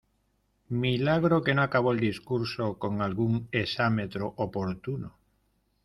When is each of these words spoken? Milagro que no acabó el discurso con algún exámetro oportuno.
Milagro 0.85 1.43
que 1.43 1.53
no 1.53 1.61
acabó 1.61 1.91
el 1.91 1.99
discurso 1.99 2.79
con 2.79 3.03
algún 3.03 3.47
exámetro 3.51 4.33
oportuno. 4.35 5.19